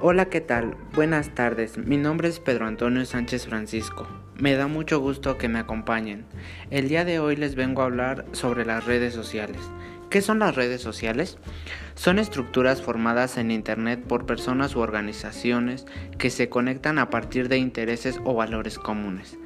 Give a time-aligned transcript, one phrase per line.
[0.00, 0.76] Hola, ¿qué tal?
[0.94, 1.76] Buenas tardes.
[1.76, 4.06] Mi nombre es Pedro Antonio Sánchez Francisco.
[4.36, 6.24] Me da mucho gusto que me acompañen.
[6.70, 9.60] El día de hoy les vengo a hablar sobre las redes sociales.
[10.08, 11.36] ¿Qué son las redes sociales?
[11.96, 15.84] Son estructuras formadas en Internet por personas u organizaciones
[16.16, 19.36] que se conectan a partir de intereses o valores comunes.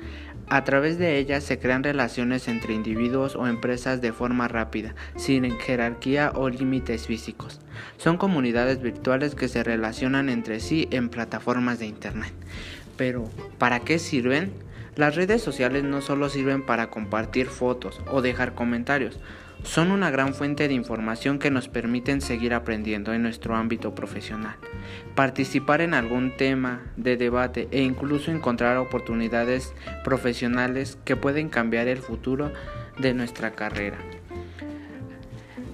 [0.54, 5.50] A través de ellas se crean relaciones entre individuos o empresas de forma rápida, sin
[5.58, 7.58] jerarquía o límites físicos.
[7.96, 12.34] Son comunidades virtuales que se relacionan entre sí en plataformas de Internet.
[12.98, 14.52] Pero, ¿para qué sirven?
[14.94, 19.18] Las redes sociales no solo sirven para compartir fotos o dejar comentarios,
[19.62, 24.56] son una gran fuente de información que nos permiten seguir aprendiendo en nuestro ámbito profesional,
[25.14, 31.98] participar en algún tema de debate e incluso encontrar oportunidades profesionales que pueden cambiar el
[31.98, 32.52] futuro
[32.98, 33.98] de nuestra carrera.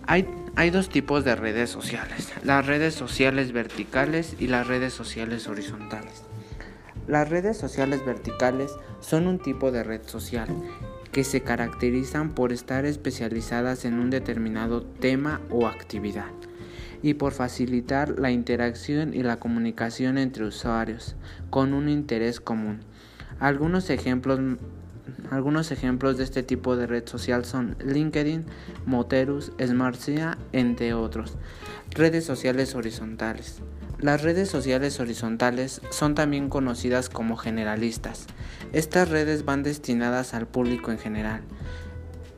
[0.06, 5.48] Hay, hay dos tipos de redes sociales, las redes sociales verticales y las redes sociales
[5.48, 6.24] horizontales.
[7.06, 10.48] Las redes sociales verticales son un tipo de red social
[11.18, 16.30] que se caracterizan por estar especializadas en un determinado tema o actividad
[17.02, 21.16] y por facilitar la interacción y la comunicación entre usuarios
[21.50, 22.78] con un interés común.
[23.40, 24.38] Algunos ejemplos,
[25.30, 28.46] algunos ejemplos de este tipo de red social son LinkedIn,
[28.86, 31.36] Moterus, Smartsia, entre otros.
[31.90, 33.60] Redes sociales horizontales.
[33.98, 38.26] Las redes sociales horizontales son también conocidas como generalistas.
[38.72, 41.42] Estas redes van destinadas al público en general.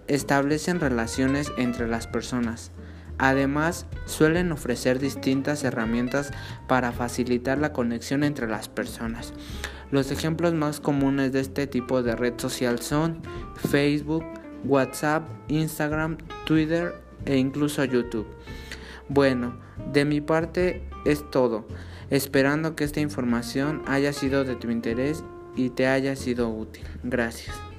[0.06, 2.72] Establecen relaciones entre las personas.
[3.18, 6.30] Además, suelen ofrecer distintas herramientas
[6.66, 9.34] para facilitar la conexión entre las personas.
[9.90, 13.22] Los ejemplos más comunes de este tipo de red social son
[13.68, 14.24] Facebook,
[14.64, 18.26] WhatsApp, Instagram, Twitter e incluso YouTube.
[19.08, 19.58] Bueno,
[19.92, 21.66] de mi parte es todo,
[22.10, 25.24] esperando que esta información haya sido de tu interés
[25.56, 26.84] y te haya sido útil.
[27.02, 27.69] Gracias.